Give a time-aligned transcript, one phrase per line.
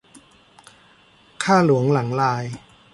[1.43, 2.43] ข้าหลวงหลังลาย